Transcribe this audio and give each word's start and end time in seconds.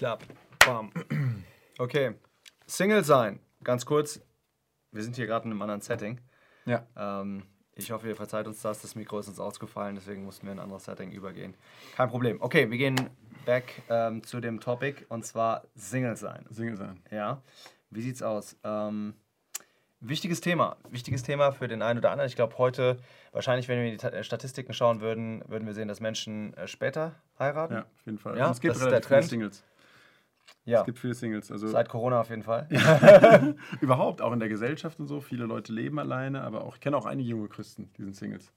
Klapp. 0.00 0.22
Bam. 0.64 0.90
Okay. 1.78 2.14
Single 2.66 3.04
sein. 3.04 3.38
Ganz 3.62 3.84
kurz. 3.84 4.18
Wir 4.92 5.02
sind 5.02 5.14
hier 5.14 5.26
gerade 5.26 5.44
in 5.44 5.50
einem 5.50 5.60
anderen 5.60 5.82
Setting. 5.82 6.18
Ja. 6.64 6.86
Ähm, 6.96 7.42
ich 7.74 7.90
hoffe, 7.90 8.08
ihr 8.08 8.16
verzeiht 8.16 8.46
uns 8.46 8.62
das. 8.62 8.80
Das 8.80 8.94
Mikro 8.94 9.18
ist 9.18 9.28
uns 9.28 9.38
ausgefallen, 9.38 9.96
deswegen 9.96 10.24
mussten 10.24 10.46
wir 10.46 10.54
in 10.54 10.58
ein 10.58 10.62
anderes 10.62 10.86
Setting 10.86 11.12
übergehen. 11.12 11.54
Kein 11.96 12.08
Problem. 12.08 12.40
Okay, 12.40 12.70
wir 12.70 12.78
gehen 12.78 13.10
back 13.44 13.82
ähm, 13.90 14.24
zu 14.24 14.40
dem 14.40 14.60
Topic 14.60 15.04
und 15.10 15.26
zwar 15.26 15.64
Single 15.74 16.16
sein. 16.16 16.46
Single 16.48 16.78
sein. 16.78 17.02
Ja. 17.10 17.42
Wie 17.90 18.00
sieht's 18.00 18.22
aus? 18.22 18.56
Ähm, 18.64 19.12
wichtiges 20.00 20.40
Thema. 20.40 20.78
Wichtiges 20.88 21.24
Thema 21.24 21.52
für 21.52 21.68
den 21.68 21.82
einen 21.82 21.98
oder 21.98 22.10
anderen. 22.10 22.26
Ich 22.26 22.36
glaube, 22.36 22.56
heute, 22.56 22.96
wahrscheinlich, 23.32 23.68
wenn 23.68 23.78
wir 23.78 23.92
in 23.92 23.98
die 23.98 24.06
äh, 24.06 24.24
Statistiken 24.24 24.72
schauen 24.72 25.02
würden, 25.02 25.44
würden 25.46 25.66
wir 25.66 25.74
sehen, 25.74 25.88
dass 25.88 26.00
Menschen 26.00 26.54
äh, 26.54 26.66
später 26.66 27.16
heiraten. 27.38 27.74
Ja, 27.74 27.80
auf 27.82 28.06
jeden 28.06 28.18
Fall. 28.18 28.38
Ja, 28.38 28.50
es 28.50 28.62
gibt 28.62 28.74
das 28.74 28.80
ist 28.80 28.90
der 28.90 29.02
Trend. 29.02 29.28
Singles. 29.28 29.62
Ja. 30.64 30.80
Es 30.80 30.86
gibt 30.86 30.98
viele 30.98 31.14
Singles. 31.14 31.50
Also 31.50 31.68
Seit 31.68 31.88
Corona 31.88 32.20
auf 32.20 32.30
jeden 32.30 32.42
Fall. 32.42 32.68
überhaupt, 33.80 34.22
auch 34.22 34.32
in 34.32 34.40
der 34.40 34.48
Gesellschaft 34.48 35.00
und 35.00 35.06
so. 35.06 35.20
Viele 35.20 35.44
Leute 35.46 35.72
leben 35.72 35.98
alleine, 35.98 36.42
aber 36.42 36.64
auch, 36.64 36.74
ich 36.74 36.80
kenne 36.80 36.96
auch 36.96 37.06
einige 37.06 37.28
junge 37.30 37.48
Christen, 37.48 37.90
die 37.96 38.02
sind 38.02 38.16
Singles. 38.16 38.52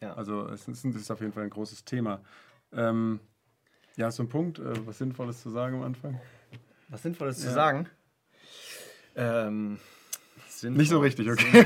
Ja. 0.00 0.14
Also 0.14 0.46
es 0.48 0.66
ist, 0.68 0.84
es 0.84 0.94
ist 0.96 1.10
auf 1.10 1.20
jeden 1.20 1.32
Fall 1.32 1.44
ein 1.44 1.50
großes 1.50 1.84
Thema. 1.84 2.20
Ähm, 2.72 3.20
ja, 3.96 4.06
hast 4.06 4.18
du 4.18 4.22
einen 4.22 4.30
Punkt, 4.30 4.58
äh, 4.58 4.86
was 4.86 4.98
Sinnvolles 4.98 5.42
zu 5.42 5.50
sagen 5.50 5.76
am 5.76 5.82
Anfang? 5.82 6.20
Was 6.88 7.02
Sinnvolles 7.02 7.38
zu 7.38 7.48
Ja. 7.48 7.52
sagen? 7.52 7.88
Ähm, 9.16 9.78
Nicht 10.62 10.90
so 10.90 10.98
richtig, 10.98 11.30
okay. 11.30 11.64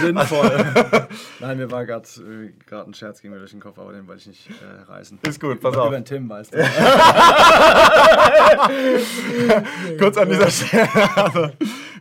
Sinnvoll. 0.00 0.50
Nein, 1.40 1.58
mir 1.58 1.70
war 1.70 1.86
gerade 1.86 2.08
äh, 2.18 2.74
ein 2.74 2.94
Scherz 2.94 3.20
ging 3.20 3.30
mir 3.30 3.38
durch 3.38 3.52
den 3.52 3.60
Kopf, 3.60 3.78
aber 3.78 3.92
den 3.92 4.06
wollte 4.06 4.20
ich 4.20 4.26
nicht 4.28 4.48
äh, 4.50 4.90
reißen. 4.90 5.18
Ist 5.22 5.40
gut, 5.40 5.60
pass 5.60 5.74
Über 5.74 5.84
auf. 5.84 5.90
den 5.90 6.04
Tim, 6.04 6.28
weißt 6.28 6.54
du. 6.54 6.58
Kurz 9.98 10.16
an 10.16 10.28
dieser 10.28 10.50
Stelle. 10.50 10.88
Also, 11.16 11.50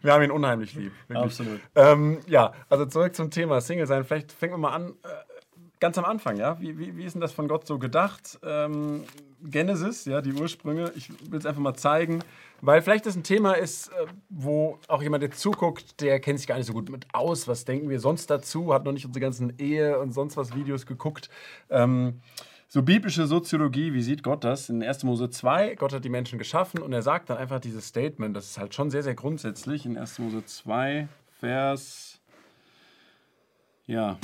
wir 0.01 0.13
haben 0.13 0.23
ihn 0.23 0.31
unheimlich 0.31 0.73
lieb. 0.75 0.91
Wirklich. 1.07 1.25
Absolut. 1.25 1.59
Ähm, 1.75 2.19
ja, 2.27 2.53
also 2.69 2.85
zurück 2.85 3.15
zum 3.15 3.31
Thema 3.31 3.61
Single 3.61 3.87
sein. 3.87 4.03
Vielleicht 4.03 4.31
fangen 4.31 4.53
wir 4.53 4.57
mal 4.57 4.73
an, 4.73 4.93
äh, 5.03 5.07
ganz 5.79 5.97
am 5.97 6.05
Anfang, 6.05 6.37
ja. 6.37 6.59
Wie, 6.59 6.77
wie, 6.77 6.97
wie 6.97 7.05
ist 7.05 7.13
denn 7.13 7.21
das 7.21 7.33
von 7.33 7.47
Gott 7.47 7.67
so 7.67 7.79
gedacht? 7.79 8.39
Ähm, 8.43 9.03
Genesis, 9.49 10.05
ja, 10.05 10.21
die 10.21 10.33
Ursprünge. 10.33 10.91
Ich 10.95 11.09
will 11.31 11.39
es 11.39 11.45
einfach 11.45 11.61
mal 11.61 11.75
zeigen, 11.75 12.23
weil 12.61 12.81
vielleicht 12.81 13.05
das 13.05 13.15
ein 13.15 13.23
Thema 13.23 13.53
ist, 13.53 13.89
äh, 13.89 14.07
wo 14.29 14.79
auch 14.87 15.01
jemand, 15.01 15.23
der 15.23 15.31
zuguckt, 15.31 16.01
der 16.01 16.19
kennt 16.19 16.39
sich 16.39 16.47
gar 16.47 16.57
nicht 16.57 16.67
so 16.67 16.73
gut 16.73 16.89
mit 16.89 17.07
aus. 17.13 17.47
Was 17.47 17.65
denken 17.65 17.89
wir 17.89 17.99
sonst 17.99 18.29
dazu? 18.29 18.73
Hat 18.73 18.85
noch 18.85 18.91
nicht 18.91 19.05
unsere 19.05 19.21
ganzen 19.21 19.57
Ehe 19.57 19.99
und 19.99 20.13
sonst 20.13 20.37
was 20.37 20.55
Videos 20.55 20.85
geguckt. 20.85 21.29
Ähm, 21.69 22.21
so 22.69 22.83
biblische 22.83 23.27
Soziologie, 23.27 23.93
wie 23.93 24.01
sieht 24.01 24.23
Gott 24.23 24.43
das? 24.43 24.67
In 24.69 24.83
1. 24.83 25.03
Mose 25.03 25.29
2, 25.29 25.75
Gott 25.75 25.93
hat 25.93 26.03
die 26.03 26.09
Menschen 26.09 26.37
geschaffen 26.37 26.81
und 26.81 26.91
er 26.91 27.01
sagt 27.01 27.29
dann 27.29 27.37
einfach 27.37 27.61
dieses 27.61 27.87
Statement, 27.87 28.35
das 28.35 28.47
ist 28.47 28.57
halt 28.57 28.75
schon 28.75 28.89
sehr, 28.89 29.03
sehr 29.03 29.15
grundsätzlich. 29.15 29.85
In 29.85 29.97
1. 29.97 30.19
Mose 30.19 30.43
2, 30.45 31.07
Vers 31.39 32.19
ja, 33.87 34.17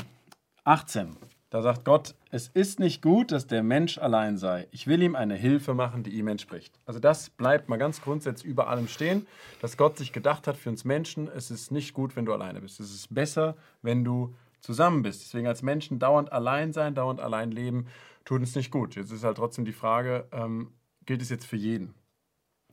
18. 0.66 1.16
Da 1.54 1.62
sagt 1.62 1.86
Gott, 1.86 2.16
es 2.32 2.48
ist 2.48 2.80
nicht 2.80 3.04
gut, 3.04 3.32
dass 3.32 3.46
der 3.46 3.62
Mensch 3.62 4.00
allein 4.00 4.40
sei. 4.40 4.68
Ich 4.72 4.88
will 4.88 5.04
ihm 5.04 5.16
eine 5.16 5.36
Hilfe 5.36 5.76
machen, 5.76 6.02
die 6.02 6.10
ihm 6.18 6.28
entspricht. 6.28 6.80
Also 6.88 7.00
das 7.00 7.30
bleibt 7.30 7.70
mal 7.70 7.78
ganz 7.78 8.02
grundsätzlich 8.02 8.50
über 8.50 8.70
allem 8.70 8.88
stehen, 8.88 9.28
dass 9.62 9.78
Gott 9.78 9.96
sich 10.00 10.12
gedacht 10.14 10.48
hat 10.48 10.58
für 10.58 10.70
uns 10.72 10.84
Menschen, 10.84 11.28
es 11.28 11.52
ist 11.52 11.72
nicht 11.72 11.94
gut, 11.94 12.16
wenn 12.16 12.26
du 12.26 12.34
alleine 12.34 12.60
bist. 12.60 12.80
Es 12.80 12.92
ist 12.92 13.14
besser, 13.14 13.56
wenn 13.84 14.04
du 14.04 14.34
zusammen 14.62 15.04
bist. 15.04 15.22
Deswegen 15.22 15.46
als 15.46 15.62
Menschen 15.62 16.00
dauernd 16.00 16.32
allein 16.32 16.74
sein, 16.74 16.96
dauernd 16.96 17.20
allein 17.22 17.52
leben, 17.52 17.86
tut 18.26 18.40
uns 18.42 18.56
nicht 18.56 18.72
gut. 18.72 18.96
Jetzt 18.96 19.12
ist 19.12 19.24
halt 19.24 19.38
trotzdem 19.38 19.64
die 19.64 19.74
Frage, 19.74 20.26
ähm, 20.32 20.72
gilt 21.06 21.22
es 21.22 21.30
jetzt 21.30 21.46
für 21.46 21.58
jeden? 21.58 21.94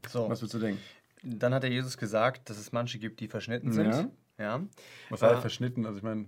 So, 0.08 0.27
Was 0.31 0.41
würdest 0.41 0.55
du 0.55 0.58
denken? 0.58 0.81
dann 1.23 1.53
hat 1.53 1.64
der 1.64 1.70
Jesus 1.70 1.98
gesagt, 1.98 2.48
dass 2.48 2.56
es 2.56 2.73
manche 2.73 2.98
gibt, 2.98 3.20
die 3.20 3.28
verschnitten 3.28 3.73
sind. 3.73 3.92
Ja. 3.92 4.08
Ja. 4.39 4.61
Was 5.11 5.20
heißt 5.20 5.34
Ah. 5.34 5.41
verschnitten? 5.42 5.85
Also 5.85 5.98
ich 5.98 6.02
meine, 6.02 6.24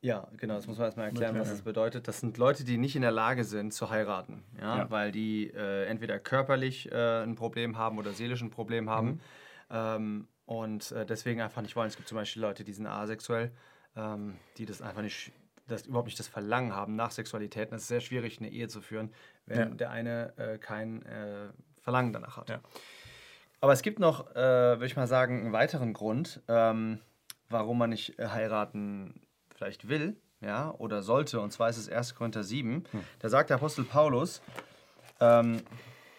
Ja, 0.00 0.28
genau, 0.36 0.54
das 0.54 0.66
muss 0.68 0.78
man 0.78 0.86
erstmal 0.86 1.06
erklären, 1.08 1.38
was 1.38 1.48
das 1.50 1.62
bedeutet. 1.62 2.06
Das 2.06 2.20
sind 2.20 2.38
Leute, 2.38 2.62
die 2.64 2.78
nicht 2.78 2.94
in 2.94 3.02
der 3.02 3.10
Lage 3.10 3.42
sind 3.44 3.74
zu 3.74 3.90
heiraten, 3.90 4.44
ja, 4.60 4.78
Ja. 4.78 4.90
weil 4.90 5.10
die 5.10 5.50
äh, 5.50 5.86
entweder 5.86 6.18
körperlich 6.20 6.90
äh, 6.92 7.22
ein 7.24 7.34
Problem 7.34 7.76
haben 7.76 7.98
oder 7.98 8.12
seelisch 8.12 8.40
ein 8.42 8.50
Problem 8.50 8.88
haben 8.88 9.08
Mhm. 9.08 9.20
ähm, 9.70 10.28
und 10.46 10.92
äh, 10.92 11.04
deswegen 11.04 11.40
einfach 11.40 11.62
nicht 11.62 11.74
wollen. 11.74 11.88
Es 11.88 11.96
gibt 11.96 12.08
zum 12.08 12.16
Beispiel 12.16 12.40
Leute, 12.42 12.62
die 12.62 12.72
sind 12.72 12.86
asexuell, 12.86 13.50
ähm, 13.96 14.36
die 14.56 14.66
das 14.66 14.82
einfach 14.82 15.02
nicht, 15.02 15.32
das 15.66 15.86
überhaupt 15.86 16.06
nicht 16.06 16.18
das 16.20 16.28
Verlangen 16.28 16.74
haben 16.76 16.94
nach 16.94 17.10
Sexualität. 17.10 17.72
Es 17.72 17.82
ist 17.82 17.88
sehr 17.88 18.00
schwierig, 18.00 18.38
eine 18.38 18.50
Ehe 18.50 18.68
zu 18.68 18.80
führen, 18.80 19.12
wenn 19.46 19.58
Ja. 19.58 19.74
der 19.74 19.90
eine 19.90 20.32
äh, 20.38 20.58
kein 20.58 21.02
äh, 21.06 21.48
Verlangen 21.80 22.12
danach 22.12 22.36
hat. 22.36 22.50
Ja. 22.50 22.60
Aber 23.60 23.72
es 23.72 23.82
gibt 23.82 23.98
noch, 23.98 24.30
äh, 24.30 24.36
würde 24.36 24.86
ich 24.86 24.94
mal 24.96 25.08
sagen, 25.08 25.40
einen 25.40 25.52
weiteren 25.52 25.92
Grund, 25.92 26.40
ähm, 26.46 27.00
warum 27.48 27.78
man 27.78 27.90
nicht 27.90 28.16
heiraten 28.20 29.20
vielleicht 29.58 29.88
will, 29.88 30.16
ja, 30.40 30.72
oder 30.78 31.02
sollte. 31.02 31.40
Und 31.40 31.52
zwar 31.52 31.68
ist 31.68 31.76
es 31.76 31.88
1. 31.88 32.14
Korinther 32.14 32.44
7. 32.44 32.84
Da 33.18 33.28
sagt 33.28 33.50
der 33.50 33.56
Apostel 33.56 33.84
Paulus 33.84 34.40
ähm, 35.20 35.62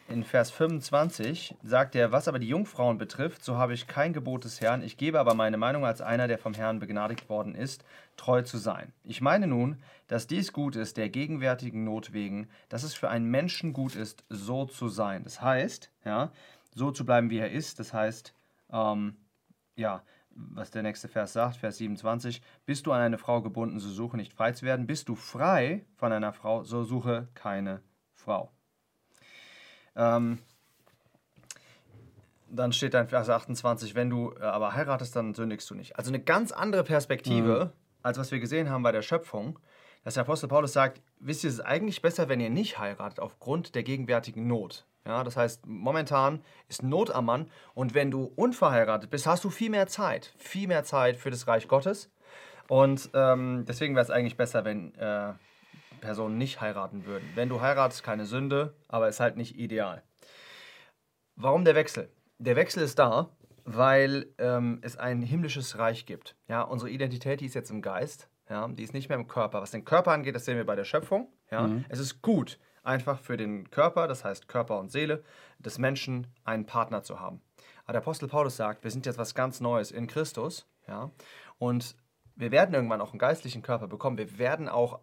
in 0.09 0.25
Vers 0.25 0.51
25, 0.51 1.55
sagt 1.63 1.95
er, 1.95 2.11
was 2.11 2.27
aber 2.27 2.39
die 2.39 2.49
Jungfrauen 2.49 2.97
betrifft, 2.97 3.43
so 3.45 3.57
habe 3.57 3.73
ich 3.73 3.87
kein 3.87 4.11
Gebot 4.11 4.43
des 4.43 4.59
Herrn. 4.59 4.83
Ich 4.83 4.97
gebe 4.97 5.19
aber 5.19 5.35
meine 5.35 5.57
Meinung 5.57 5.85
als 5.85 6.01
einer, 6.01 6.27
der 6.27 6.37
vom 6.37 6.53
Herrn 6.53 6.79
begnadigt 6.79 7.29
worden 7.29 7.55
ist, 7.55 7.85
treu 8.17 8.41
zu 8.41 8.57
sein. 8.57 8.91
Ich 9.05 9.21
meine 9.21 9.47
nun, 9.47 9.77
dass 10.07 10.27
dies 10.27 10.51
gut 10.51 10.75
ist, 10.75 10.97
der 10.97 11.09
gegenwärtigen 11.09 11.85
Not 11.85 12.11
wegen, 12.11 12.49
dass 12.67 12.83
es 12.83 12.93
für 12.93 13.09
einen 13.09 13.31
Menschen 13.31 13.71
gut 13.71 13.95
ist, 13.95 14.25
so 14.27 14.65
zu 14.65 14.89
sein. 14.89 15.23
Das 15.23 15.41
heißt, 15.41 15.91
ja, 16.03 16.31
so 16.75 16.91
zu 16.91 17.05
bleiben, 17.05 17.29
wie 17.29 17.39
er 17.39 17.51
ist. 17.51 17.79
Das 17.79 17.93
heißt, 17.93 18.33
ähm, 18.73 19.15
ja, 19.77 20.03
was 20.51 20.71
der 20.71 20.83
nächste 20.83 21.07
Vers 21.07 21.33
sagt, 21.33 21.57
Vers 21.57 21.77
27, 21.77 22.41
bist 22.65 22.85
du 22.85 22.91
an 22.91 23.01
eine 23.01 23.17
Frau 23.17 23.41
gebunden, 23.41 23.79
so 23.79 23.89
suche 23.89 24.17
nicht 24.17 24.33
frei 24.33 24.51
zu 24.51 24.65
werden. 24.65 24.87
Bist 24.87 25.09
du 25.09 25.15
frei 25.15 25.85
von 25.95 26.11
einer 26.11 26.33
Frau, 26.33 26.63
so 26.63 26.83
suche 26.83 27.27
keine 27.33 27.81
Frau. 28.13 28.51
Ähm, 29.95 30.39
dann 32.49 32.73
steht 32.73 32.93
da 32.93 33.01
in 33.01 33.07
Vers 33.07 33.29
28, 33.29 33.95
wenn 33.95 34.09
du 34.09 34.33
äh, 34.39 34.43
aber 34.43 34.73
heiratest, 34.73 35.15
dann 35.15 35.33
sündigst 35.33 35.69
du 35.69 35.75
nicht. 35.75 35.97
Also 35.97 36.09
eine 36.09 36.19
ganz 36.19 36.51
andere 36.51 36.83
Perspektive, 36.83 37.73
als 38.01 38.17
was 38.17 38.31
wir 38.31 38.39
gesehen 38.39 38.69
haben 38.69 38.83
bei 38.83 38.91
der 38.91 39.01
Schöpfung, 39.01 39.59
dass 40.03 40.15
der 40.15 40.21
Apostel 40.21 40.47
Paulus 40.47 40.73
sagt, 40.73 41.01
wisst 41.19 41.43
ihr, 41.43 41.49
es 41.49 41.55
ist 41.55 41.65
eigentlich 41.65 42.01
besser, 42.01 42.29
wenn 42.29 42.39
ihr 42.39 42.49
nicht 42.49 42.79
heiratet, 42.79 43.19
aufgrund 43.19 43.75
der 43.75 43.83
gegenwärtigen 43.83 44.47
Not. 44.47 44.85
Ja, 45.05 45.23
das 45.23 45.37
heißt, 45.37 45.65
momentan 45.65 46.43
ist 46.67 46.83
Not 46.83 47.09
am 47.11 47.25
Mann 47.25 47.49
und 47.73 47.93
wenn 47.93 48.11
du 48.11 48.31
unverheiratet 48.35 49.09
bist, 49.09 49.25
hast 49.25 49.43
du 49.43 49.49
viel 49.49 49.69
mehr 49.69 49.87
Zeit, 49.87 50.33
viel 50.37 50.67
mehr 50.67 50.83
Zeit 50.83 51.17
für 51.17 51.31
das 51.31 51.47
Reich 51.47 51.67
Gottes. 51.67 52.11
Und 52.67 53.09
ähm, 53.13 53.65
deswegen 53.67 53.95
wäre 53.95 54.03
es 54.03 54.11
eigentlich 54.11 54.37
besser, 54.37 54.63
wenn 54.63 54.93
äh, 54.95 55.33
Personen 56.01 56.37
nicht 56.37 56.61
heiraten 56.61 57.05
würden. 57.05 57.27
Wenn 57.33 57.49
du 57.49 57.61
heiratest, 57.61 58.03
keine 58.03 58.25
Sünde, 58.25 58.75
aber 58.87 59.09
ist 59.09 59.19
halt 59.19 59.37
nicht 59.37 59.57
ideal. 59.57 60.03
Warum 61.35 61.65
der 61.65 61.75
Wechsel? 61.75 62.11
Der 62.37 62.55
Wechsel 62.55 62.83
ist 62.83 62.99
da, 62.99 63.29
weil 63.63 64.27
ähm, 64.37 64.79
es 64.81 64.97
ein 64.97 65.21
himmlisches 65.21 65.77
Reich 65.77 66.05
gibt. 66.05 66.35
Ja, 66.47 66.61
unsere 66.61 66.91
Identität, 66.91 67.41
die 67.41 67.45
ist 67.45 67.55
jetzt 67.55 67.71
im 67.71 67.81
Geist, 67.81 68.29
ja, 68.49 68.67
die 68.67 68.83
ist 68.83 68.93
nicht 68.93 69.09
mehr 69.09 69.17
im 69.17 69.27
Körper. 69.27 69.61
Was 69.61 69.71
den 69.71 69.85
Körper 69.85 70.11
angeht, 70.11 70.35
das 70.35 70.45
sehen 70.45 70.57
wir 70.57 70.65
bei 70.65 70.75
der 70.75 70.85
Schöpfung. 70.85 71.31
Ja. 71.51 71.69
Es 71.87 71.99
ist 71.99 72.21
gut, 72.21 72.59
einfach 72.89 73.19
für 73.19 73.37
den 73.37 73.69
Körper, 73.69 74.07
das 74.07 74.25
heißt 74.25 74.47
Körper 74.47 74.79
und 74.79 74.91
Seele, 74.91 75.23
des 75.59 75.77
Menschen 75.77 76.27
einen 76.43 76.65
Partner 76.65 77.03
zu 77.03 77.19
haben. 77.19 77.41
Aber 77.83 77.93
der 77.93 78.01
Apostel 78.01 78.27
Paulus 78.27 78.57
sagt, 78.57 78.83
wir 78.83 78.91
sind 78.91 79.05
jetzt 79.05 79.17
was 79.17 79.33
ganz 79.35 79.61
Neues 79.61 79.91
in 79.91 80.07
Christus. 80.07 80.67
Ja, 80.87 81.11
und 81.59 81.95
wir 82.35 82.51
werden 82.51 82.73
irgendwann 82.73 83.01
auch 83.01 83.11
einen 83.11 83.19
geistlichen 83.19 83.61
Körper 83.61 83.87
bekommen. 83.87 84.17
Wir 84.17 84.39
werden 84.39 84.67
auch 84.67 84.99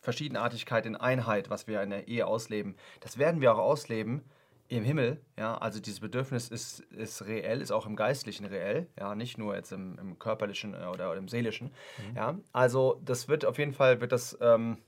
Verschiedenartigkeit 0.00 0.86
in 0.86 0.96
Einheit, 0.96 1.50
was 1.50 1.66
wir 1.66 1.82
in 1.82 1.90
der 1.90 2.08
Ehe 2.08 2.26
ausleben, 2.26 2.76
das 3.00 3.18
werden 3.18 3.40
wir 3.40 3.52
auch 3.52 3.58
ausleben 3.58 4.22
im 4.68 4.84
Himmel. 4.84 5.20
Ja, 5.36 5.58
also 5.58 5.80
dieses 5.80 6.00
Bedürfnis 6.00 6.48
ist, 6.48 6.80
ist 6.80 7.26
reell, 7.26 7.60
ist 7.60 7.72
auch 7.72 7.86
im 7.86 7.96
Geistlichen 7.96 8.46
reell, 8.46 8.86
ja, 8.98 9.14
nicht 9.14 9.36
nur 9.36 9.54
jetzt 9.54 9.72
im, 9.72 9.98
im 9.98 10.18
körperlichen 10.18 10.74
äh, 10.74 10.86
oder, 10.86 11.14
im 11.16 11.28
seelischen. 11.28 11.70
Ja, 12.14 12.38
also 12.52 13.00
das 13.04 13.28
wird 13.28 13.44
auf 13.44 13.58
jeden 13.58 13.72
Fall 13.72 14.00
wird 14.00 14.12
das 14.12 14.38
ähm, 14.40 14.78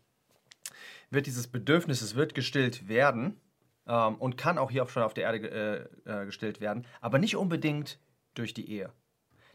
wird 1.13 1.27
dieses 1.27 1.47
Bedürfnis, 1.47 2.03
es 2.03 2.15
wird 2.15 2.35
gestillt 2.35 2.89
werden 2.89 3.41
ähm, 3.87 4.17
und 4.17 4.37
kann 4.37 4.59
auch 4.59 4.71
hier 4.71 4.87
schon 4.89 5.03
auf 5.03 5.15
der 5.15 5.25
Erde 5.25 5.89
äh, 6.07 6.23
äh, 6.23 6.27
gestillt 6.27 6.61
werden, 6.61 6.87
aber 7.01 7.19
nicht 7.19 7.37
unbedingt 7.37 7.99
durch 8.35 8.55
die 8.55 8.71
Ehe. 8.71 8.91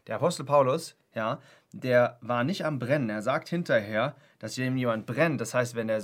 Der 0.06 0.16
Apostel 0.16 0.44
Paulus, 0.44 0.96
ja, 1.14 1.38
der 1.72 2.18
war 2.22 2.42
nicht 2.42 2.64
am 2.64 2.78
Brennen. 2.78 3.10
Er 3.10 3.20
sagt 3.20 3.48
hinterher, 3.48 4.16
dass 4.38 4.56
jemand 4.56 5.04
brennt. 5.04 5.38
Das 5.38 5.52
heißt, 5.52 5.74
wenn 5.74 5.90
er 5.90 6.02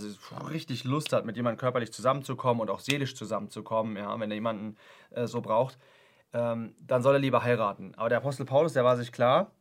richtig 0.50 0.84
Lust 0.84 1.14
hat, 1.14 1.24
mit 1.24 1.36
jemandem 1.36 1.58
körperlich 1.58 1.90
zusammenzukommen 1.90 2.60
und 2.60 2.70
auch 2.70 2.80
seelisch 2.80 3.14
zusammenzukommen, 3.14 3.96
ja, 3.96 4.20
wenn 4.20 4.30
er 4.30 4.34
jemanden 4.34 4.76
äh, 5.10 5.26
so 5.26 5.40
braucht, 5.40 5.78
ähm, 6.34 6.74
dann 6.80 7.02
soll 7.02 7.14
er 7.14 7.20
lieber 7.20 7.42
heiraten. 7.42 7.94
Aber 7.94 8.10
der 8.10 8.18
Apostel 8.18 8.44
Paulus, 8.44 8.74
der 8.74 8.84
war 8.84 8.96
sich 8.98 9.10
klar, 9.10 9.52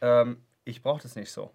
ähm, 0.00 0.44
ich 0.64 0.82
brauche 0.82 1.02
das 1.02 1.16
nicht 1.16 1.32
so. 1.32 1.50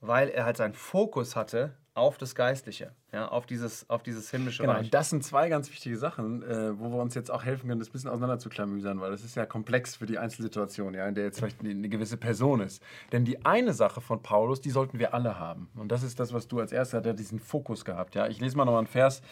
Weil 0.00 0.28
er 0.28 0.44
halt 0.44 0.58
seinen 0.58 0.74
Fokus 0.74 1.36
hatte 1.36 1.74
auf 1.98 2.16
das 2.16 2.34
Geistliche, 2.34 2.92
ja, 3.12 3.28
auf 3.28 3.44
dieses, 3.44 3.88
auf 3.90 4.02
dieses 4.02 4.30
himmlische 4.30 4.62
Genau, 4.62 4.74
Reich. 4.74 4.90
das 4.90 5.10
sind 5.10 5.24
zwei 5.24 5.48
ganz 5.48 5.70
wichtige 5.70 5.96
Sachen, 5.98 6.42
äh, 6.42 6.78
wo 6.78 6.90
wir 6.90 6.98
uns 7.00 7.14
jetzt 7.14 7.30
auch 7.30 7.44
helfen 7.44 7.68
können, 7.68 7.80
das 7.80 7.88
ein 7.88 7.92
bisschen 7.92 8.10
auseinanderzuklamüsern, 8.10 9.00
weil 9.00 9.10
das 9.10 9.24
ist 9.24 9.34
ja 9.34 9.44
komplex 9.44 9.96
für 9.96 10.06
die 10.06 10.18
Einzelsituation, 10.18 10.94
ja, 10.94 11.06
in 11.06 11.14
der 11.14 11.24
jetzt 11.24 11.38
vielleicht 11.38 11.60
eine, 11.60 11.88
gewisse 11.88 12.16
Person 12.16 12.60
ist. 12.60 12.82
Denn 13.12 13.24
die 13.24 13.44
eine 13.44 13.74
Sache 13.74 14.00
von 14.00 14.22
Paulus, 14.22 14.60
die 14.60 14.70
sollten 14.70 14.98
wir 14.98 15.12
alle 15.14 15.38
haben. 15.38 15.68
Und 15.74 15.92
das 15.92 16.02
ist 16.02 16.20
das, 16.20 16.32
was 16.32 16.48
du 16.48 16.60
als 16.60 16.72
erster, 16.72 16.98
hat 16.98 17.18
diesen 17.18 17.40
Fokus 17.40 17.84
gehabt. 17.84 18.14
Ja, 18.14 18.26
ich 18.28 18.40
lese 18.40 18.56
mal 18.56 18.64
nochmal 18.64 18.80
einen 18.80 18.86
Vers, 18.86 19.22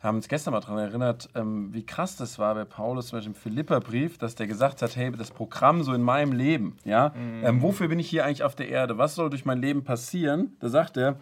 haben 0.00 0.16
uns 0.16 0.28
gestern 0.28 0.52
mal 0.52 0.60
daran 0.60 0.78
erinnert, 0.78 1.28
ähm, 1.34 1.72
wie 1.72 1.86
krass 1.86 2.16
das 2.16 2.38
war 2.38 2.54
bei 2.54 2.64
Paulus, 2.64 3.08
zum 3.08 3.18
Beispiel 3.18 3.34
im 3.34 3.40
Philipperbrief, 3.40 4.18
dass 4.18 4.34
der 4.34 4.46
gesagt 4.46 4.82
hat, 4.82 4.96
hey, 4.96 5.12
das 5.12 5.30
Programm 5.30 5.82
so 5.82 5.92
in 5.94 6.02
meinem 6.02 6.32
Leben, 6.32 6.76
ja, 6.84 7.14
ähm, 7.16 7.62
wofür 7.62 7.88
bin 7.88 7.98
ich 7.98 8.08
hier 8.08 8.24
eigentlich 8.24 8.42
auf 8.42 8.54
der 8.54 8.68
Erde? 8.68 8.98
Was 8.98 9.14
soll 9.14 9.30
durch 9.30 9.44
mein 9.44 9.58
Leben 9.58 9.84
passieren? 9.84 10.56
Da 10.60 10.68
sagt 10.68 10.96
er, 10.96 11.16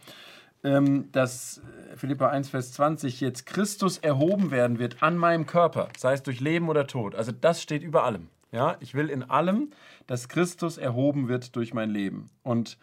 ähm, 0.64 1.10
dass 1.12 1.58
äh, 1.92 1.96
Philippa 1.96 2.28
1, 2.28 2.48
Vers 2.48 2.72
20 2.72 3.20
jetzt 3.20 3.46
Christus 3.46 3.98
erhoben 3.98 4.50
werden 4.50 4.78
wird 4.78 5.02
an 5.02 5.16
meinem 5.16 5.46
Körper, 5.46 5.88
sei 5.96 6.14
es 6.14 6.22
durch 6.22 6.40
Leben 6.40 6.68
oder 6.68 6.86
Tod. 6.86 7.14
Also 7.14 7.32
das 7.32 7.62
steht 7.62 7.82
über 7.82 8.04
allem. 8.04 8.28
Ja, 8.50 8.76
ich 8.80 8.94
will 8.94 9.10
in 9.10 9.22
allem, 9.24 9.70
dass 10.06 10.28
Christus 10.28 10.78
erhoben 10.78 11.28
wird 11.28 11.56
durch 11.56 11.74
mein 11.74 11.90
Leben. 11.90 12.30
Und 12.42 12.78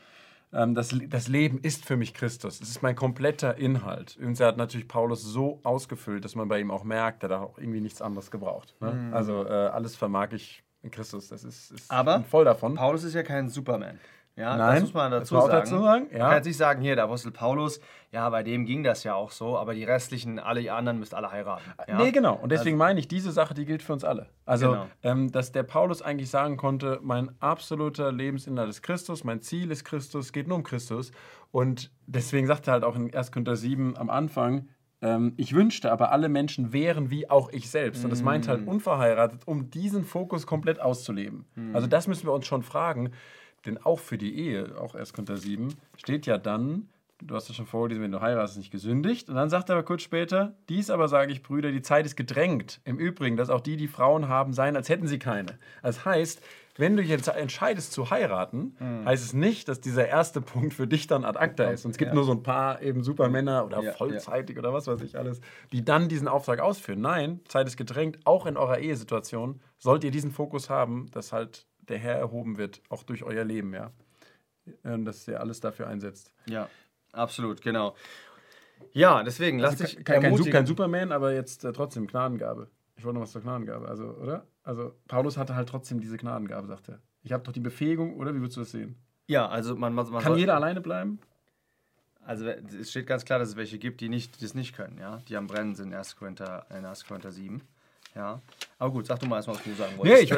ähm, 0.54 0.76
das, 0.76 0.94
das 1.08 1.28
Leben 1.30 1.60
ist 1.60 1.86
für 1.86 1.96
mich 1.96 2.14
Christus. 2.14 2.60
Es 2.62 2.70
ist 2.70 2.84
mein 2.84 2.96
kompletter 2.96 3.58
Inhalt. 3.58 4.18
Und 4.22 4.40
er 4.40 4.48
hat 4.48 4.58
natürlich 4.58 4.88
Paulus 4.88 5.24
so 5.24 5.62
ausgefüllt, 5.64 6.26
dass 6.26 6.36
man 6.36 6.50
bei 6.50 6.60
ihm 6.60 6.72
auch 6.72 6.84
merkt, 6.84 7.24
er 7.24 7.30
hat 7.30 7.40
auch 7.40 7.58
irgendwie 7.58 7.80
nichts 7.80 8.02
anderes 8.02 8.32
gebraucht. 8.32 8.76
Ne? 8.82 9.12
Also 9.14 9.46
äh, 9.46 9.50
alles 9.50 9.96
vermag 9.96 10.34
ich 10.34 10.62
in 10.84 10.92
Christus. 10.92 11.30
Das 11.30 11.44
ist, 11.44 11.72
ist 11.72 11.90
Aber 11.90 12.24
voll 12.24 12.46
davon. 12.46 12.76
Paulus 12.76 13.04
ist 13.04 13.14
ja 13.14 13.24
kein 13.24 13.50
Superman. 13.50 14.00
Ja, 14.42 14.58
Nein, 14.58 14.74
das 14.74 14.82
muss 14.82 14.94
man 14.96 15.12
dazu 15.12 15.36
man 15.36 15.44
sagen. 15.44 15.54
dazu 15.54 15.82
sagen, 15.84 16.08
Man 16.10 16.18
ja. 16.20 16.28
kann 16.28 16.36
jetzt 16.38 16.46
nicht 16.48 16.58
sagen, 16.58 16.82
hier, 16.82 16.96
der 16.96 17.04
Apostel 17.06 17.32
Paulus, 17.32 17.80
ja, 18.12 18.28
bei 18.30 18.42
dem 18.42 18.66
ging 18.66 18.84
das 18.84 19.04
ja 19.04 19.14
auch 19.14 19.30
so, 19.30 19.56
aber 19.58 19.76
die 19.76 19.84
restlichen, 19.84 20.40
alle 20.40 20.74
anderen 20.74 20.98
müsst 21.00 21.14
alle 21.14 21.32
heiraten. 21.32 21.62
Ja? 21.88 21.98
Nee, 21.98 22.12
genau. 22.12 22.36
Und 22.42 22.52
deswegen 22.52 22.76
meine 22.76 23.00
ich, 23.00 23.08
diese 23.08 23.32
Sache, 23.32 23.54
die 23.54 23.66
gilt 23.66 23.84
für 23.84 23.94
uns 23.94 24.04
alle. 24.04 24.30
Also, 24.46 24.72
Genau. 24.72 24.88
ähm, 25.04 25.32
dass 25.32 25.52
der 25.52 25.62
Paulus 25.64 26.02
eigentlich 26.02 26.30
sagen 26.32 26.58
konnte, 26.58 27.00
mein 27.04 27.30
absoluter 27.40 28.12
Lebensinhalt 28.12 28.70
ist 28.70 28.82
Christus, 28.82 29.24
mein 29.24 29.42
Ziel 29.42 29.70
ist 29.70 29.86
Christus, 29.86 30.34
geht 30.34 30.48
nur 30.48 30.58
um 30.58 30.64
Christus. 30.64 31.12
Und 31.52 31.92
deswegen 32.08 32.48
sagt 32.48 32.68
er 32.68 32.74
halt 32.74 32.84
auch 32.84 32.96
in 32.96 33.14
1. 33.14 33.32
Korinther 33.32 33.56
7 33.56 33.96
am 33.96 34.10
Anfang, 34.10 34.68
ähm, 35.04 35.34
ich 35.38 35.54
wünschte, 35.54 35.92
aber 35.92 36.12
alle 36.12 36.30
Menschen 36.30 36.74
wären 36.74 37.10
wie 37.10 37.30
auch 37.30 37.50
ich 37.52 37.70
selbst. 37.70 38.04
Und 38.04 38.10
das 38.12 38.22
meint 38.24 38.48
halt 38.48 38.68
unverheiratet, 38.68 39.42
um 39.46 39.70
diesen 39.70 40.04
Fokus 40.04 40.46
komplett 40.46 40.80
auszuleben. 40.80 41.46
Also 41.74 41.88
das 41.88 42.08
müssen 42.08 42.28
wir 42.28 42.34
uns 42.34 42.46
schon 42.46 42.62
fragen. 42.64 43.12
Denn 43.66 43.78
auch 43.78 44.00
für 44.00 44.18
die 44.18 44.38
Ehe, 44.38 44.76
auch 44.80 44.96
1. 44.96 45.14
Korinther 45.14 45.38
7, 45.38 45.70
steht 45.98 46.26
ja 46.26 46.38
dann, 46.38 46.90
du 47.22 47.36
hast 47.36 47.48
ja 47.50 47.54
schon 47.54 47.68
vorgelesen, 47.68 48.04
wenn 48.04 48.12
du 48.12 48.22
heiratest, 48.22 48.58
nicht 48.58 48.72
gesündigt. 48.72 49.30
Und 49.30 49.36
dann 49.36 49.50
sagt 49.50 49.70
er 49.70 49.76
aber 49.76 49.84
kurz 49.84 50.02
später, 50.02 50.56
dies 50.70 50.90
aber 50.90 51.08
sage 51.08 51.32
ich, 51.32 51.44
Brüder, 51.44 51.72
die 51.72 51.82
Zeit 51.84 52.06
ist 52.06 52.16
gedrängt. 52.16 52.82
Im 52.84 52.98
Übrigen, 52.98 53.38
dass 53.38 53.50
auch 53.50 53.62
die, 53.62 53.78
die 53.78 53.88
Frauen 53.88 54.28
haben, 54.28 54.54
seien, 54.54 54.76
als 54.76 54.90
hätten 54.90 55.08
sie 55.08 55.20
keine. 55.20 55.60
Das 55.84 56.04
heißt, 56.06 56.42
wenn 56.78 56.96
du 56.98 57.04
jetzt 57.04 57.28
entscheidest 57.28 57.92
zu 57.92 58.10
heiraten, 58.10 58.76
heißt 59.06 59.24
es 59.24 59.34
nicht, 59.34 59.68
dass 59.68 59.82
dieser 59.82 60.08
erste 60.08 60.42
Punkt 60.42 60.74
für 60.74 60.88
dich 60.88 61.06
dann 61.06 61.26
ad 61.26 61.38
acta 61.38 61.66
ist. 61.66 61.86
Und 61.86 61.92
es 61.92 61.98
gibt 61.98 62.10
Ja. 62.12 62.16
nur 62.16 62.24
so 62.24 62.32
ein 62.32 62.44
paar 62.44 62.82
eben 62.82 63.04
Supermänner 63.04 63.66
oder 63.66 63.84
Ja, 63.84 63.92
vollzeitig 63.92 64.58
oder 64.58 64.74
was 64.74 64.88
weiß 64.88 65.02
ich 65.02 65.18
alles, 65.20 65.42
die 65.74 65.84
dann 65.86 66.08
diesen 66.08 66.28
Auftrag 66.30 66.60
ausführen. 66.62 67.02
Nein, 67.02 67.42
Zeit 67.48 67.68
ist 67.68 67.76
gedrängt. 67.78 68.20
Auch 68.24 68.46
in 68.48 68.56
eurer 68.58 68.80
Ehesituation 68.80 69.60
sollt 69.78 70.04
ihr 70.06 70.12
diesen 70.12 70.32
Fokus 70.32 70.70
haben, 70.70 71.12
dass 71.12 71.34
halt 71.34 71.68
der 71.92 72.00
Herr 72.00 72.16
erhoben 72.16 72.58
wird, 72.58 72.82
auch 72.90 73.04
durch 73.04 73.24
euer 73.24 73.44
Leben, 73.44 73.74
ja. 73.74 73.92
Und 74.84 75.06
dass 75.06 75.28
ihr 75.28 75.40
alles 75.40 75.60
dafür 75.60 75.88
einsetzt. 75.88 76.34
Ja, 76.48 76.70
absolut, 77.12 77.62
genau. 77.62 77.96
Ja, 78.94 79.24
deswegen, 79.24 79.60
lass 79.60 79.78
dich 79.78 80.04
kein, 80.04 80.24
ermutigen. 80.24 80.52
kein 80.52 80.66
Superman, 80.66 81.12
aber 81.12 81.34
jetzt 81.34 81.64
äh, 81.64 81.74
trotzdem 81.74 82.08
Gnadengabe. 82.08 82.70
Ich 82.96 83.06
wollte 83.06 83.16
noch 83.16 83.24
was 83.24 83.32
zur 83.32 83.42
Gnadengabe, 83.42 83.88
also, 83.88 84.06
oder? 84.16 84.48
Also, 84.64 84.94
Paulus 85.08 85.38
hatte 85.38 85.56
halt 85.56 85.70
trotzdem 85.70 86.00
diese 86.00 86.18
Gnadengabe, 86.18 86.68
sagt 86.68 86.90
er. 86.90 87.00
Ich 87.24 87.32
habe 87.32 87.44
doch 87.44 87.52
die 87.52 87.60
Befähigung, 87.60 88.16
oder? 88.18 88.34
Wie 88.34 88.40
würdest 88.40 88.58
du 88.58 88.62
das 88.62 88.72
sehen? 88.72 88.96
Ja, 89.28 89.48
also 89.48 89.76
man, 89.76 89.94
man, 89.94 90.10
man 90.10 90.22
Kann 90.22 90.34
soll, 90.34 90.40
jeder 90.40 90.56
alleine 90.56 90.82
bleiben? 90.82 91.20
Also 92.24 92.48
es 92.48 92.92
steht 92.92 93.08
ganz 93.08 93.26
klar, 93.26 93.40
dass 93.40 93.50
es 93.50 93.56
welche 93.56 93.80
gibt, 93.80 94.02
die 94.02 94.10
nicht, 94.10 94.40
die 94.40 94.44
das 94.44 94.54
nicht 94.54 94.76
können, 94.76 94.98
ja. 95.00 95.18
Die 95.28 95.36
am 95.38 95.48
Brennen 95.48 95.76
sind 95.76 95.90
in 95.90 95.96
1. 95.96 96.16
Korinther, 96.16 96.66
in 96.70 96.86
1. 96.86 97.06
Korinther 97.06 97.32
7. 97.32 97.62
Ja. 98.16 98.42
Aber 98.78 98.92
gut, 98.92 99.06
sag 99.06 99.20
du 99.20 99.26
mal 99.28 99.38
erstmal, 99.38 99.56
was 99.58 99.64
du 99.64 99.74
sagen 99.74 99.94
Nee, 100.04 100.10
wolltest. 100.10 100.24
ich, 100.24 100.30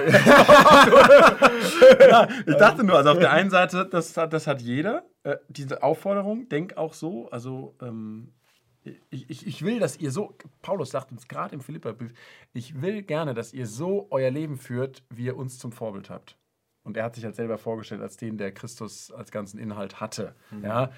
ja, 2.08 2.28
ich 2.48 2.56
dachte 2.56 2.84
nur, 2.84 2.98
also 2.98 3.12
auf 3.12 3.20
der 3.20 3.32
einen 3.32 3.50
Seite, 3.50 3.86
das 3.86 4.16
hat, 4.16 4.34
das 4.34 4.48
hat 4.48 4.62
jeder, 4.62 5.04
äh, 5.24 5.38
diese 5.48 5.82
Aufforderung, 5.82 6.50
denk 6.50 6.78
auch 6.78 6.94
so, 6.94 7.30
also 7.32 7.76
ähm, 7.82 8.32
ich, 8.84 9.30
ich, 9.30 9.48
ich 9.48 9.64
will, 9.64 9.80
dass 9.80 9.98
ihr 9.98 10.12
so, 10.12 10.38
Paulus 10.62 10.92
sagt 10.92 11.12
uns 11.12 11.28
gerade 11.28 11.56
im 11.56 11.62
Philipperbrief, 11.62 12.14
ich 12.54 12.82
will 12.82 13.02
gerne, 13.02 13.34
dass 13.34 13.54
ihr 13.54 13.66
so 13.66 14.08
euer 14.12 14.30
Leben 14.30 14.58
führt, 14.58 15.04
wie 15.10 15.26
ihr 15.26 15.38
uns 15.38 15.58
zum 15.58 15.72
Vorbild 15.72 16.10
habt. 16.10 16.38
Und 16.84 16.98
er 16.98 17.06
hat 17.06 17.16
sich 17.16 17.24
halt 17.24 17.36
selber 17.36 17.58
vorgestellt 17.58 18.02
als 18.02 18.18
den, 18.18 18.38
der 18.38 18.52
Christus 18.52 19.10
als 19.10 19.32
ganzen 19.32 19.58
Inhalt 19.58 20.02
hatte. 20.02 20.36
Ja? 20.62 20.92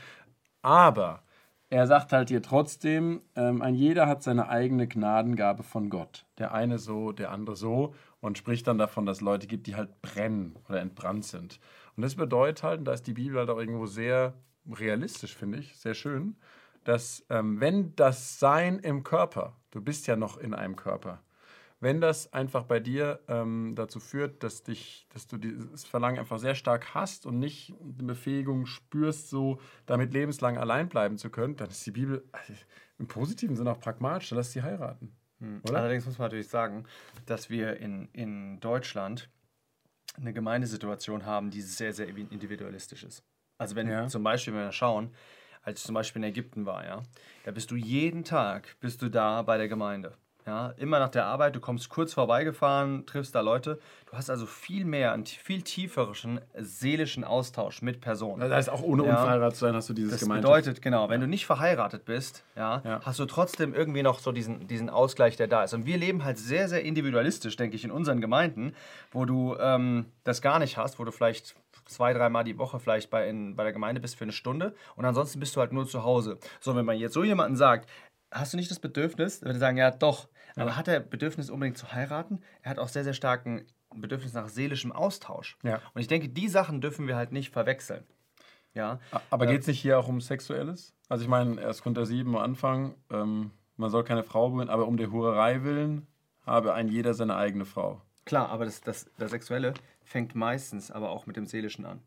Aber 0.63 1.21
er 1.69 1.87
sagt 1.87 2.13
halt 2.13 2.29
hier 2.29 2.41
trotzdem, 2.41 3.21
ähm, 3.35 3.61
ein 3.61 3.75
jeder 3.75 4.07
hat 4.07 4.23
seine 4.23 4.49
eigene 4.49 4.87
Gnadengabe 4.87 5.63
von 5.63 5.89
Gott. 5.89 6.25
Der 6.37 6.53
eine 6.53 6.77
so, 6.77 7.11
der 7.11 7.31
andere 7.31 7.55
so. 7.55 7.95
Und 8.21 8.37
spricht 8.37 8.67
dann 8.67 8.77
davon, 8.77 9.05
dass 9.05 9.17
es 9.17 9.21
Leute 9.21 9.47
gibt, 9.47 9.67
die 9.67 9.75
halt 9.75 10.01
brennen 10.01 10.57
oder 10.67 10.79
entbrannt 10.79 11.25
sind. 11.25 11.59
Und 11.95 12.03
das 12.03 12.15
bedeutet 12.15 12.63
halt, 12.63 12.79
und 12.79 12.85
da 12.85 12.93
ist 12.93 13.07
die 13.07 13.13
Bibel 13.13 13.37
halt 13.37 13.49
auch 13.49 13.59
irgendwo 13.59 13.85
sehr 13.85 14.33
realistisch, 14.67 15.35
finde 15.35 15.59
ich, 15.59 15.77
sehr 15.77 15.93
schön, 15.93 16.35
dass 16.83 17.25
ähm, 17.29 17.59
wenn 17.59 17.95
das 17.95 18.39
Sein 18.39 18.79
im 18.79 19.03
Körper, 19.03 19.55
du 19.71 19.81
bist 19.81 20.07
ja 20.07 20.15
noch 20.15 20.37
in 20.37 20.53
einem 20.53 20.75
Körper, 20.75 21.21
wenn 21.85 22.01
das 22.01 22.33
einfach 22.33 22.63
bei 22.63 22.79
dir 22.79 23.19
ähm, 23.27 23.73
dazu 23.75 23.99
führt, 23.99 24.41
dass, 24.41 24.63
dich, 24.63 25.05
dass 25.13 25.27
du 25.27 25.37
dieses 25.37 25.85
Verlangen 25.85 26.17
einfach 26.17 26.39
sehr 26.39 26.55
stark 26.55 26.95
hast 26.95 27.27
und 27.27 27.37
nicht 27.37 27.75
die 27.79 28.03
Befähigung 28.03 28.65
spürst, 28.65 29.29
so 29.29 29.59
damit 29.85 30.11
lebenslang 30.11 30.57
allein 30.57 30.89
bleiben 30.89 31.19
zu 31.19 31.29
können, 31.29 31.55
dann 31.57 31.69
ist 31.69 31.85
die 31.85 31.91
Bibel 31.91 32.27
also, 32.31 32.53
im 32.97 33.07
positiven 33.07 33.55
Sinne 33.55 33.69
auch 33.69 33.79
pragmatisch, 33.79 34.29
dann 34.29 34.37
lass 34.37 34.51
sie 34.51 34.63
heiraten. 34.63 35.15
Oder? 35.61 35.77
Allerdings 35.77 36.07
muss 36.07 36.17
man 36.17 36.25
natürlich 36.25 36.47
sagen, 36.47 36.85
dass 37.27 37.51
wir 37.51 37.77
in, 37.77 38.09
in 38.13 38.59
Deutschland 38.61 39.29
eine 40.17 40.33
Gemeindesituation 40.33 41.23
haben, 41.27 41.51
die 41.51 41.61
sehr, 41.61 41.93
sehr 41.93 42.07
individualistisch 42.07 43.03
ist. 43.03 43.23
Also 43.59 43.75
wenn 43.75 43.87
Ja. 43.87 44.07
zum 44.07 44.23
Beispiel, 44.23 44.55
wenn 44.55 44.63
wir 44.63 44.71
schauen, 44.71 45.13
als 45.61 45.81
ich 45.81 45.85
zum 45.85 45.93
Beispiel 45.93 46.23
in 46.23 46.29
Ägypten 46.29 46.65
war, 46.65 46.83
ja, 46.83 47.03
da 47.43 47.51
bist 47.51 47.69
du 47.69 47.75
jeden 47.75 48.23
Tag, 48.23 48.75
bist 48.79 49.03
du 49.03 49.09
da 49.09 49.43
bei 49.43 49.57
der 49.57 49.67
Gemeinde. 49.67 50.17
Ja, 50.47 50.75
immer 50.77 50.99
nach 50.99 51.09
der 51.09 51.25
Arbeit, 51.25 51.55
du 51.55 51.59
kommst 51.59 51.89
kurz 51.89 52.13
vorbeigefahren, 52.13 53.07
triffst 53.07 53.33
da 53.33 53.41
Leute. 53.41 53.79
Du 54.11 54.15
hast 54.15 54.29
also 54.29 54.45
viel 54.45 54.85
mehr, 54.85 55.11
einen 55.11 55.25
viel 55.25 55.63
tieferischen 55.63 56.39
seelischen 56.55 57.23
Austausch 57.23 57.81
mit 57.81 57.99
Personen. 57.99 58.41
Das 58.41 58.51
heißt, 58.51 58.69
auch 58.69 58.83
ohne 58.83 59.05
Ja. 59.05 59.09
unverheiratet 59.15 59.55
zu 59.57 59.65
sein, 59.65 59.73
hast 59.73 59.89
du 59.89 59.93
dieses 59.93 60.11
Das 60.11 60.19
Gemeinschaft. 60.21 60.43
bedeutet, 60.47 60.81
genau, 60.83 61.09
wenn 61.09 61.19
du 61.19 61.25
nicht 61.27 61.47
verheiratet 61.47 62.05
bist, 62.05 62.43
ja, 62.55 62.81
Ja. 62.85 62.99
hast 63.03 63.17
du 63.17 63.25
trotzdem 63.25 63.73
irgendwie 63.73 64.03
noch 64.03 64.19
so 64.19 64.31
diesen, 64.31 64.67
diesen 64.67 64.91
Ausgleich, 64.91 65.35
der 65.35 65.47
da 65.47 65.63
ist. 65.63 65.73
Und 65.73 65.87
wir 65.87 65.97
leben 65.97 66.23
halt 66.23 66.37
sehr, 66.37 66.69
sehr 66.69 66.83
individualistisch, 66.83 67.55
denke 67.55 67.75
ich, 67.75 67.83
in 67.83 67.89
unseren 67.89 68.21
Gemeinden, 68.21 68.75
wo 69.11 69.25
du 69.25 69.55
ähm, 69.59 70.05
das 70.25 70.43
gar 70.43 70.59
nicht 70.59 70.77
hast, 70.77 70.99
wo 70.99 71.05
du 71.05 71.11
vielleicht 71.11 71.55
zwei, 71.85 72.13
dreimal 72.13 72.43
die 72.43 72.57
Woche 72.57 72.79
vielleicht 72.79 73.11
bei, 73.11 73.27
in, 73.29 73.55
bei 73.55 73.63
der 73.63 73.71
Gemeinde 73.73 74.01
bist 74.01 74.15
für 74.15 74.23
eine 74.25 74.31
Stunde 74.31 74.73
und 74.95 75.05
ansonsten 75.05 75.39
bist 75.39 75.55
du 75.55 75.59
halt 75.59 75.71
nur 75.71 75.87
zu 75.87 76.03
Hause. 76.03 76.39
So, 76.59 76.75
wenn 76.75 76.85
man 76.85 76.97
jetzt 76.97 77.13
so 77.13 77.23
jemanden 77.23 77.55
sagt, 77.55 77.87
hast 78.35 78.53
du 78.53 78.57
nicht 78.57 78.69
das 78.69 78.79
Bedürfnis, 78.79 79.41
würde 79.41 79.59
sagen, 79.59 79.77
ja 79.77 79.91
doch, 79.91 80.27
aber 80.55 80.75
hat 80.75 80.87
er 80.87 80.99
Bedürfnis 80.99 81.49
unbedingt 81.49 81.77
zu 81.77 81.91
heiraten? 81.91 82.39
Er 82.61 82.71
hat 82.71 82.79
auch 82.79 82.87
sehr, 82.87 83.03
sehr 83.03 83.13
starken 83.13 83.65
Bedürfnis 83.93 84.33
nach 84.33 84.49
seelischem 84.49 84.91
Austausch. 84.91 85.57
Ja. 85.63 85.81
Und 85.93 86.01
ich 86.01 86.07
denke, 86.07 86.29
die 86.29 86.47
Sachen 86.47 86.81
dürfen 86.81 87.07
wir 87.07 87.15
halt 87.15 87.31
nicht 87.31 87.51
verwechseln. 87.51 88.03
Ja, 88.73 88.99
Aber 89.29 89.45
geht 89.45 89.61
es 89.61 89.67
nicht 89.67 89.79
hier 89.79 89.97
auch 89.97 90.09
um 90.09 90.19
Sexuelles? 90.19 90.93
Also 91.07 91.23
ich 91.23 91.29
meine, 91.29 91.61
erst 91.61 91.81
Korinther 91.81 92.05
7 92.05 92.35
am 92.35 92.41
Anfang, 92.41 92.95
ähm, 93.09 93.51
man 93.77 93.89
soll 93.89 94.03
keine 94.03 94.23
Frau 94.23 94.49
berühren, 94.49 94.69
aber 94.69 94.87
um 94.87 94.97
der 94.97 95.11
Hurerei 95.11 95.63
willen 95.63 96.07
habe 96.45 96.73
ein 96.73 96.89
jeder 96.89 97.13
seine 97.13 97.37
eigene 97.37 97.63
Frau. 97.63 98.01
Klar, 98.25 98.49
aber 98.49 98.65
das, 98.65 98.81
das, 98.81 99.09
das 99.17 99.31
Sexuelle 99.31 99.73
fängt 100.03 100.35
meistens 100.35 100.91
aber 100.91 101.09
auch 101.09 101.25
mit 101.25 101.37
dem 101.37 101.45
Seelischen 101.45 101.85
an. 101.85 102.01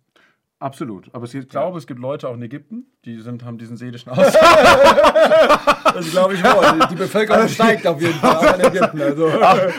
Absolut. 0.61 1.09
Aber 1.13 1.25
ich 1.33 1.49
glaube, 1.49 1.79
es 1.79 1.87
gibt 1.87 2.01
Leute 2.01 2.29
auch 2.29 2.35
in 2.35 2.43
Ägypten, 2.43 2.87
die 3.05 3.21
sind, 3.21 3.45
haben 3.45 3.59
diesen 3.59 3.77
seelischen 3.77 4.11
Aus. 4.13 4.19
Das 5.95 6.11
glaube 6.11 6.35
ich 6.35 6.45
wohl. 6.45 6.87
Die 6.91 6.95
Bevölkerung 6.95 7.49
steigt 7.49 7.87
auf 7.87 8.01
jeden 8.01 8.15
Fall 8.15 8.61
in 8.61 8.67
Ägypten. 8.67 9.01
Also. 9.01 9.27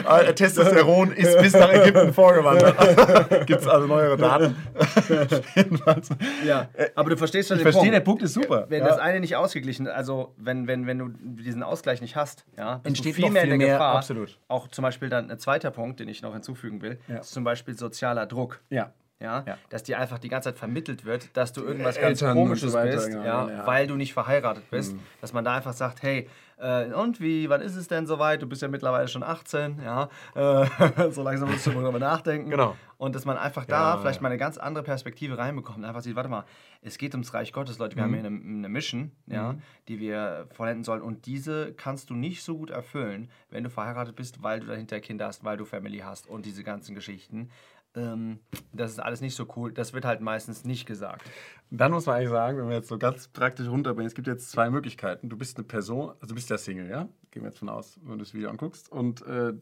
Ah, 0.04 0.22
Testosteron 0.32 1.12
ist 1.12 1.38
bis 1.40 1.52
nach 1.54 1.72
Ägypten 1.72 2.12
vorgewandert. 2.12 2.76
Gibt 3.46 3.60
es 3.62 3.66
also 3.68 3.86
neuere 3.86 4.16
Daten? 4.16 4.56
Jedenfalls. 5.54 6.08
Ja, 6.44 6.68
aber 6.94 7.10
du 7.10 7.16
verstehst 7.16 7.48
schon 7.48 7.58
Ich 7.58 7.62
den 7.62 7.72
verstehe, 7.72 7.90
der 7.92 8.00
Punkt. 8.00 8.20
Punkt 8.20 8.22
ist 8.24 8.34
super. 8.34 8.66
Wenn 8.68 8.80
Ja. 8.82 8.88
das 8.88 8.98
eine 8.98 9.20
nicht 9.20 9.36
ausgeglichen 9.36 9.86
ist, 9.86 9.92
also 9.92 10.34
wenn, 10.36 10.66
wenn, 10.66 10.86
wenn 10.86 10.98
du 10.98 11.08
diesen 11.08 11.62
Ausgleich 11.62 12.00
nicht 12.00 12.16
hast, 12.16 12.44
ja, 12.58 12.80
Entsteht 12.82 13.14
viel 13.14 13.30
mehr 13.30 13.42
viel 13.42 13.52
in 13.52 13.58
der 13.60 13.68
mehr, 13.68 13.76
Gefahr. 13.78 13.96
absolut. 13.96 14.38
Auch 14.48 14.68
zum 14.68 14.82
Beispiel 14.82 15.08
dann 15.08 15.30
ein 15.30 15.38
zweiter 15.38 15.70
Punkt, 15.70 16.00
den 16.00 16.08
ich 16.08 16.22
noch 16.22 16.32
hinzufügen 16.34 16.82
will, 16.82 16.98
Ja. 17.08 17.18
ist 17.18 17.32
zum 17.32 17.44
Beispiel 17.44 17.78
sozialer 17.78 18.26
Druck. 18.26 18.60
ja. 18.68 18.92
Ja, 19.20 19.44
Ja. 19.46 19.58
dass 19.68 19.82
dir 19.82 19.98
einfach 19.98 20.18
die 20.18 20.28
ganze 20.28 20.48
Zeit 20.48 20.58
vermittelt 20.58 21.04
wird, 21.04 21.36
dass 21.36 21.52
du 21.52 21.62
irgendwas 21.62 21.96
Eltern 21.96 22.08
ganz 22.10 22.22
und 22.22 22.34
Komisches 22.34 22.72
weiter, 22.72 22.96
bist, 22.96 23.08
genau, 23.10 23.22
ja, 23.24 23.50
ja. 23.50 23.66
weil 23.66 23.86
du 23.86 23.96
nicht 23.96 24.14
verheiratet 24.14 24.70
bist. 24.70 24.96
Dass 25.20 25.32
man 25.34 25.44
da 25.44 25.54
einfach 25.54 25.74
sagt, 25.74 26.02
hey, 26.02 26.28
äh, 26.60 26.92
und 26.92 27.20
wie, 27.20 27.48
wann 27.48 27.60
ist 27.60 27.76
es 27.76 27.88
denn 27.88 28.06
soweit? 28.06 28.42
Du 28.42 28.46
bist 28.46 28.62
ja 28.62 28.68
mittlerweile 28.68 29.08
schon 29.08 29.22
18, 29.22 29.80
ja, 29.82 30.08
äh, 30.34 30.66
so 31.10 31.22
langsam 31.22 31.50
musst 31.50 31.66
du 31.66 31.70
darüber 31.70 31.98
nachdenken. 31.98 32.50
Genau. 32.50 32.76
Und 32.98 33.14
dass 33.14 33.24
man 33.24 33.38
einfach 33.38 33.64
da 33.64 33.96
vielleicht 33.96 34.20
mal 34.20 34.28
eine 34.28 34.36
ganz 34.36 34.58
andere 34.58 34.84
Perspektive 34.84 35.38
reinbekommt. 35.38 35.84
Einfach 35.84 36.02
sieht, 36.02 36.16
warte 36.16 36.28
mal, 36.28 36.44
es 36.82 36.98
geht 36.98 37.14
ums 37.14 37.32
Reich 37.32 37.52
Gottes, 37.52 37.78
Leute. 37.78 37.96
Wir 37.96 38.02
haben 38.02 38.12
hier 38.12 38.24
eine, 38.24 38.28
eine 38.28 38.68
Mission, 38.68 39.12
ja, 39.26 39.54
die 39.88 40.00
wir 40.00 40.46
vollenden 40.52 40.84
sollen. 40.84 41.00
Und 41.00 41.24
diese 41.24 41.72
kannst 41.72 42.10
du 42.10 42.14
nicht 42.14 42.42
so 42.42 42.58
gut 42.58 42.68
erfüllen, 42.70 43.30
wenn 43.48 43.64
du 43.64 43.70
verheiratet 43.70 44.16
bist, 44.16 44.42
weil 44.42 44.60
du 44.60 44.66
dahinter 44.66 45.00
Kinder 45.00 45.26
hast, 45.28 45.44
weil 45.44 45.56
du 45.56 45.64
Family 45.64 45.98
hast 45.98 46.28
und 46.28 46.44
diese 46.44 46.62
ganzen 46.62 46.94
Geschichten. 46.94 47.50
Ähm, 47.96 48.40
das 48.72 48.92
ist 48.92 49.00
alles 49.00 49.20
nicht 49.20 49.34
so 49.34 49.46
cool. 49.56 49.72
Das 49.72 49.92
wird 49.92 50.04
halt 50.04 50.20
meistens 50.20 50.64
nicht 50.64 50.86
gesagt. 50.86 51.28
Dann 51.70 51.92
muss 51.92 52.06
man 52.06 52.16
eigentlich 52.16 52.30
sagen, 52.30 52.58
wenn 52.58 52.68
wir 52.68 52.76
jetzt 52.76 52.88
so 52.88 52.98
ganz 52.98 53.28
praktisch 53.28 53.68
runterbringen, 53.68 54.06
es 54.06 54.14
gibt 54.14 54.26
jetzt 54.26 54.50
zwei 54.50 54.70
Möglichkeiten. 54.70 55.28
Du 55.28 55.36
bist 55.36 55.56
eine 55.56 55.64
Person, 55.64 56.10
also 56.10 56.26
du 56.28 56.34
bist 56.34 56.50
ja 56.50 56.58
Single, 56.58 56.88
ja? 56.88 57.08
Gehen 57.30 57.42
wir 57.42 57.48
jetzt 57.48 57.58
von 57.58 57.68
aus, 57.68 57.98
wenn 58.02 58.12
du 58.12 58.24
das 58.24 58.34
Video 58.34 58.50
anguckst 58.50 58.90
und 58.90 59.22
äh, 59.22 59.52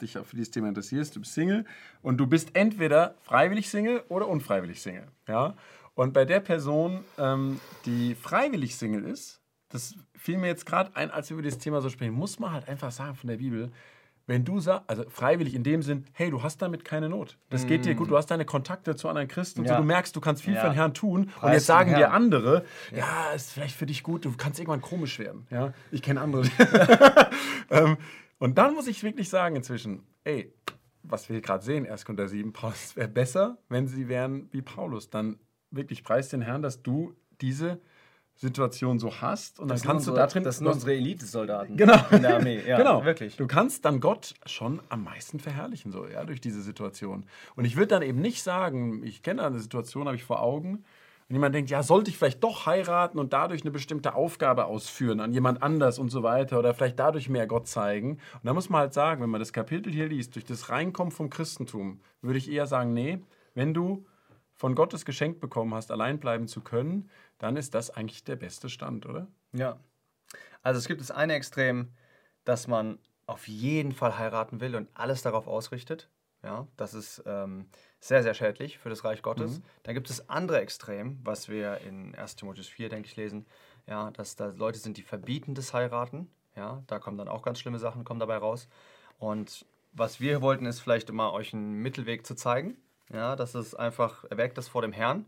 dich 0.00 0.12
für 0.12 0.36
dieses 0.36 0.50
Thema 0.50 0.68
interessierst. 0.68 1.14
Du 1.14 1.20
bist 1.20 1.34
Single 1.34 1.64
und 2.02 2.16
du 2.16 2.26
bist 2.26 2.50
entweder 2.54 3.14
freiwillig 3.20 3.68
Single 3.68 4.02
oder 4.08 4.28
unfreiwillig 4.28 4.80
Single, 4.80 5.08
ja? 5.28 5.54
Und 5.94 6.14
bei 6.14 6.24
der 6.24 6.40
Person, 6.40 7.04
ähm, 7.18 7.60
die 7.84 8.14
freiwillig 8.14 8.76
Single 8.76 9.04
ist, 9.04 9.42
das 9.68 9.94
fiel 10.14 10.38
mir 10.38 10.46
jetzt 10.46 10.66
gerade 10.66 10.94
ein, 10.96 11.10
als 11.10 11.28
wir 11.30 11.34
über 11.34 11.42
dieses 11.42 11.58
Thema 11.58 11.80
so 11.80 11.90
sprechen, 11.90 12.14
muss 12.14 12.38
man 12.38 12.52
halt 12.52 12.68
einfach 12.68 12.90
sagen 12.90 13.14
von 13.14 13.28
der 13.28 13.36
Bibel, 13.36 13.70
wenn 14.30 14.44
du 14.44 14.60
sagst, 14.60 14.88
also 14.88 15.04
freiwillig 15.10 15.54
in 15.56 15.64
dem 15.64 15.82
Sinn, 15.82 16.04
hey, 16.12 16.30
du 16.30 16.44
hast 16.44 16.62
damit 16.62 16.84
keine 16.84 17.08
Not. 17.08 17.36
Das 17.50 17.66
geht 17.66 17.84
dir 17.84 17.96
gut, 17.96 18.10
du 18.12 18.16
hast 18.16 18.26
deine 18.30 18.44
Kontakte 18.44 18.94
zu 18.94 19.08
anderen 19.08 19.26
Christen 19.26 19.60
und 19.60 19.66
Ja. 19.66 19.72
so, 19.74 19.80
du 19.80 19.86
merkst, 19.86 20.14
du 20.14 20.20
kannst 20.20 20.44
viel 20.44 20.54
Ja. 20.54 20.60
für 20.60 20.68
den 20.68 20.74
Herrn 20.74 20.94
tun. 20.94 21.22
und 21.24 21.30
Preis 21.32 21.54
jetzt 21.54 21.66
sagen 21.66 21.96
dir 21.96 22.12
andere, 22.12 22.64
ja, 22.96 23.32
ist 23.34 23.50
vielleicht 23.50 23.74
für 23.74 23.86
dich 23.86 24.04
gut, 24.04 24.24
du 24.24 24.32
kannst 24.36 24.60
irgendwann 24.60 24.82
komisch 24.82 25.18
werden. 25.18 25.48
Ja, 25.50 25.72
ich 25.90 26.00
kenne 26.00 26.20
andere. 26.20 26.44
ähm, 27.70 27.96
und 28.38 28.56
dann 28.56 28.74
muss 28.74 28.86
ich 28.86 29.02
wirklich 29.02 29.28
sagen 29.28 29.56
inzwischen, 29.56 30.04
ey, 30.22 30.54
was 31.02 31.28
wir 31.28 31.40
gerade 31.40 31.64
sehen, 31.64 31.84
1. 31.84 32.04
Korinther 32.04 32.28
7, 32.28 32.52
Paulus, 32.52 32.84
es 32.84 32.96
wäre 32.96 33.08
besser, 33.08 33.58
wenn 33.68 33.88
sie 33.88 34.08
wären 34.08 34.48
wie 34.52 34.62
Paulus. 34.62 35.10
Dann 35.10 35.40
wirklich 35.72 36.04
preis 36.04 36.28
den 36.28 36.40
Herrn, 36.42 36.62
dass 36.62 36.82
du 36.84 37.14
diese 37.40 37.80
Situation 38.40 38.98
so 38.98 39.20
hast 39.20 39.60
und 39.60 39.68
dann 39.68 39.78
kannst 39.80 40.06
du 40.06 40.12
da 40.12 40.26
drin 40.26 40.44
das 40.44 40.58
sind 40.58 40.66
unsere 40.66 40.94
Elite-Soldaten 40.94 41.76
Genau. 41.76 41.98
in 42.10 42.22
der 42.22 42.36
Armee. 42.36 42.60
Ja, 42.66 42.78
genau, 42.78 43.04
wirklich. 43.04 43.36
Du 43.36 43.46
kannst 43.46 43.84
dann 43.84 44.00
Gott 44.00 44.34
schon 44.46 44.80
am 44.88 45.04
meisten 45.04 45.40
verherrlichen, 45.40 45.92
so, 45.92 46.06
ja, 46.06 46.24
durch 46.24 46.40
diese 46.40 46.62
Situation. 46.62 47.26
Und 47.54 47.66
ich 47.66 47.76
würde 47.76 47.88
dann 47.88 48.02
eben 48.02 48.20
nicht 48.20 48.42
sagen, 48.42 49.02
ich 49.04 49.22
kenne 49.22 49.42
eine 49.44 49.58
Situation, 49.58 50.06
habe 50.06 50.16
ich 50.16 50.24
vor 50.24 50.40
Augen, 50.40 50.84
wenn 51.28 51.34
jemand 51.36 51.54
denkt, 51.54 51.70
ja, 51.70 51.82
sollte 51.82 52.10
ich 52.10 52.16
vielleicht 52.16 52.42
doch 52.42 52.64
heiraten 52.64 53.18
und 53.18 53.32
dadurch 53.34 53.60
eine 53.62 53.70
bestimmte 53.70 54.14
Aufgabe 54.14 54.64
ausführen 54.64 55.20
an 55.20 55.32
jemand 55.32 55.62
anders 55.62 55.98
und 55.98 56.08
so 56.08 56.22
weiter 56.22 56.58
oder 56.58 56.72
vielleicht 56.72 56.98
dadurch 56.98 57.28
mehr 57.28 57.46
Gott 57.46 57.68
zeigen. 57.68 58.12
Und 58.12 58.44
da 58.44 58.54
muss 58.54 58.70
man 58.70 58.80
halt 58.80 58.94
sagen, 58.94 59.22
wenn 59.22 59.30
man 59.30 59.40
das 59.40 59.52
Kapitel 59.52 59.92
hier 59.92 60.08
liest, 60.08 60.34
durch 60.34 60.46
das 60.46 60.70
Reinkommen 60.70 61.12
vom 61.12 61.28
Christentum, 61.28 62.00
würde 62.22 62.38
ich 62.38 62.50
eher 62.50 62.66
sagen, 62.66 62.94
nee, 62.94 63.18
wenn 63.54 63.74
du 63.74 64.06
von 64.54 64.74
Gottes 64.74 65.04
Geschenk 65.04 65.40
bekommen 65.40 65.72
hast, 65.74 65.90
allein 65.90 66.18
bleiben 66.18 66.46
zu 66.48 66.60
können, 66.62 67.08
dann 67.40 67.56
ist 67.56 67.74
das 67.74 67.90
eigentlich 67.90 68.22
der 68.22 68.36
beste 68.36 68.68
Stand, 68.68 69.06
oder? 69.06 69.26
Ja. 69.52 69.80
Also 70.62 70.78
es 70.78 70.86
gibt 70.86 71.00
das 71.00 71.10
eine 71.10 71.34
Extrem, 71.34 71.92
dass 72.44 72.68
man 72.68 72.98
auf 73.26 73.48
jeden 73.48 73.92
Fall 73.92 74.18
heiraten 74.18 74.60
will 74.60 74.76
und 74.76 74.88
alles 74.94 75.22
darauf 75.22 75.48
ausrichtet. 75.48 76.10
Ja, 76.42 76.66
das 76.76 76.94
ist 76.94 77.22
ähm, 77.26 77.66
sehr, 77.98 78.22
sehr 78.22 78.34
schädlich 78.34 78.78
für 78.78 78.88
das 78.88 79.04
Reich 79.04 79.22
Gottes. 79.22 79.60
Dann 79.82 79.94
gibt 79.94 80.08
es 80.08 80.18
das 80.18 80.28
andere 80.28 80.60
Extrem, 80.60 81.18
was 81.22 81.48
wir 81.48 81.78
in 81.78 82.14
1 82.14 82.36
Timotheus 82.36 82.68
4, 82.68 82.88
denke 82.88 83.08
ich, 83.08 83.16
lesen, 83.16 83.46
ja, 83.86 84.10
dass 84.10 84.36
da 84.36 84.46
Leute 84.46 84.78
sind, 84.78 84.96
die 84.96 85.02
verbieten 85.02 85.54
das 85.54 85.74
Heiraten. 85.74 86.30
Ja, 86.56 86.82
da 86.86 86.98
kommen 86.98 87.18
dann 87.18 87.28
auch 87.28 87.42
ganz 87.42 87.58
schlimme 87.58 87.78
Sachen 87.78 88.04
kommen 88.04 88.20
dabei 88.20 88.36
raus. 88.36 88.68
Und 89.18 89.66
was 89.92 90.20
wir 90.20 90.40
wollten, 90.42 90.66
ist 90.66 90.80
vielleicht 90.80 91.10
immer 91.10 91.32
euch 91.32 91.52
einen 91.52 91.82
Mittelweg 91.82 92.26
zu 92.26 92.34
zeigen. 92.34 92.76
Ja, 93.12 93.36
das 93.36 93.54
ist 93.54 93.74
einfach, 93.74 94.24
erweckt 94.24 94.56
das 94.58 94.68
vor 94.68 94.82
dem 94.82 94.92
Herrn 94.92 95.26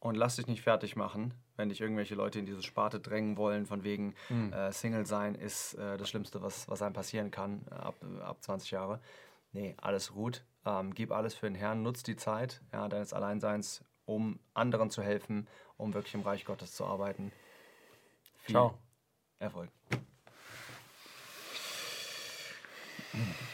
und 0.00 0.16
lass 0.16 0.36
dich 0.36 0.46
nicht 0.46 0.62
fertig 0.62 0.96
machen, 0.96 1.34
wenn 1.56 1.68
dich 1.68 1.80
irgendwelche 1.80 2.14
Leute 2.14 2.38
in 2.38 2.46
diese 2.46 2.62
Sparte 2.62 2.98
drängen 2.98 3.36
wollen, 3.36 3.66
von 3.66 3.84
wegen 3.84 4.14
äh, 4.50 4.72
Single 4.72 5.06
sein 5.06 5.34
ist 5.34 5.74
äh, 5.74 5.98
das 5.98 6.08
Schlimmste, 6.08 6.42
was, 6.42 6.68
was 6.68 6.82
einem 6.82 6.94
passieren 6.94 7.30
kann 7.30 7.66
äh, 7.70 7.74
ab, 7.74 7.96
ab 8.22 8.42
20 8.42 8.70
Jahre. 8.70 9.00
Nee, 9.52 9.74
alles 9.80 10.12
gut. 10.12 10.44
Ähm, 10.64 10.94
gib 10.94 11.12
alles 11.12 11.34
für 11.34 11.46
den 11.46 11.54
Herrn, 11.54 11.82
nutz 11.82 12.02
die 12.02 12.16
Zeit 12.16 12.62
ja, 12.72 12.88
deines 12.88 13.12
Alleinseins, 13.12 13.84
um 14.06 14.40
anderen 14.54 14.90
zu 14.90 15.02
helfen, 15.02 15.46
um 15.76 15.92
wirklich 15.94 16.14
im 16.14 16.22
Reich 16.22 16.44
Gottes 16.44 16.72
zu 16.72 16.86
arbeiten. 16.86 17.30
Viel 18.42 18.54
Ciao. 18.54 18.78
Erfolg. 19.38 19.70